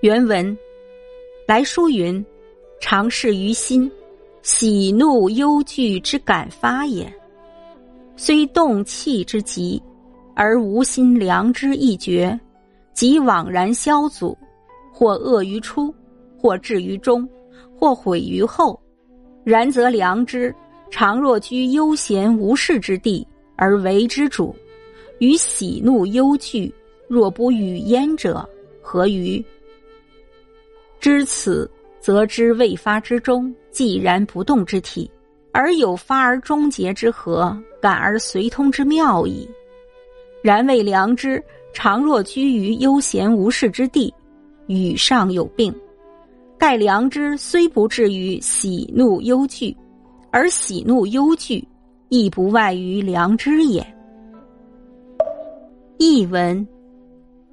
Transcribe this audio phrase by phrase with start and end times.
[0.00, 0.56] 原文
[1.48, 2.22] 来书云
[2.80, 3.90] ：“常事于心，
[4.42, 7.10] 喜怒忧惧之感发也。
[8.14, 9.82] 虽动气之极，
[10.34, 12.38] 而无心良知一绝，
[12.92, 14.36] 即枉然消阻，
[14.92, 15.92] 或恶于初，
[16.38, 17.26] 或至于中，
[17.74, 18.78] 或毁于后。
[19.44, 20.54] 然则良知
[20.90, 23.26] 常若居悠闲无事之地，
[23.56, 24.54] 而为之主。
[25.20, 26.70] 于喜怒忧惧，
[27.08, 28.46] 若不语焉者，
[28.82, 29.42] 何于？”
[31.00, 35.10] 知此，则知未发之中，既然不动之体，
[35.52, 39.48] 而有发而终结之和，感而随通之妙矣。
[40.42, 41.42] 然为良知
[41.72, 44.12] 常若居于悠闲无事之地，
[44.66, 45.74] 语上有病。
[46.58, 49.76] 盖良知虽不至于喜怒忧惧，
[50.30, 51.66] 而喜怒忧惧
[52.08, 53.86] 亦不外于良知也。
[55.98, 56.66] 译文：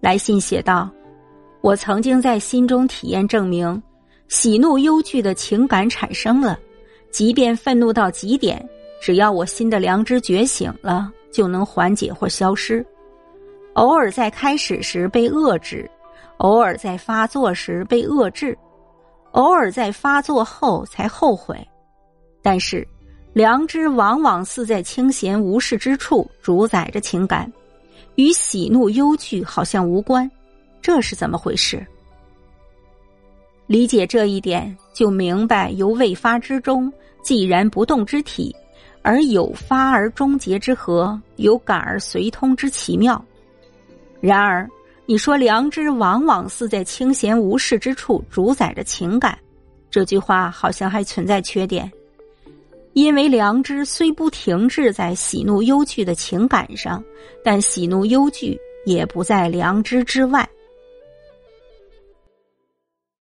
[0.00, 0.90] 来信写道。
[1.60, 3.82] 我曾经在心中体验证明，
[4.28, 6.58] 喜怒忧惧的情感产生了，
[7.10, 8.64] 即便愤怒到极点，
[9.00, 12.84] 只要我心的良知觉醒了，就能缓解或消失。
[13.74, 15.88] 偶尔在开始时被遏制，
[16.38, 18.56] 偶尔在发作时被遏制，
[19.32, 21.56] 偶尔在发作后才后悔。
[22.40, 22.86] 但是，
[23.32, 27.52] 良知往往似在清闲无事之处主宰着情感，
[28.14, 30.28] 与喜怒忧惧好像无关。
[30.80, 31.86] 这是怎么回事？
[33.66, 36.90] 理解这一点，就明白由未发之中，
[37.22, 38.54] 既然不动之体，
[39.02, 43.22] 而有发而终结之和，有感而随通之奇妙。
[44.20, 44.66] 然而，
[45.04, 49.38] 你说良知往往似在清闲无事之处主宰着情感，
[49.90, 51.90] 这句话好像还存在缺点，
[52.94, 57.04] 因为良知虽不停滞在喜怒忧惧的情感上，
[57.44, 60.48] 但喜怒忧惧也不在良知之外。